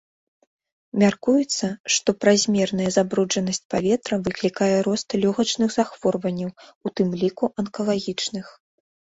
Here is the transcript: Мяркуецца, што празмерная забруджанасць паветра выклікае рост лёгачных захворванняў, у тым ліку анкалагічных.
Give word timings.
Мяркуецца, 1.01 1.67
што 1.95 2.09
празмерная 2.23 2.87
забруджанасць 2.97 3.61
паветра 3.73 4.15
выклікае 4.29 4.71
рост 4.89 5.07
лёгачных 5.23 5.69
захворванняў, 5.79 6.49
у 6.87 6.95
тым 7.01 7.09
ліку 7.27 7.45
анкалагічных. 7.63 8.45